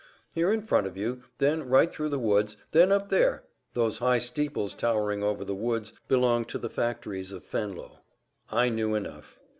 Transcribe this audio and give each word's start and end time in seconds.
"Here 0.33 0.51
in 0.51 0.63
front 0.63 0.87
of 0.87 0.97
you, 0.97 1.21
then 1.37 1.61
right 1.61 1.93
through 1.93 2.09
the 2.09 2.17
woods, 2.17 2.57
then 2.71 2.91
up 2.91 3.09
there; 3.09 3.43
those 3.75 3.99
high 3.99 4.17
steeples 4.17 4.73
towering 4.73 5.21
over 5.21 5.45
the 5.45 5.53
woods 5.53 5.93
belong 6.07 6.45
to 6.45 6.57
the 6.57 6.71
factories 6.71 7.31
of 7.31 7.45
Venlo." 7.45 7.99
I 8.49 8.69
knew 8.69 8.95
enough. 8.95 9.39